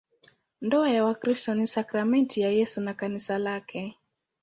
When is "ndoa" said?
0.61-0.89